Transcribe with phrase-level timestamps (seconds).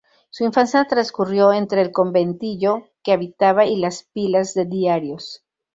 [0.31, 5.43] Su infancia transcurrió entre el conventillo que habitaba y las pilas de diarios.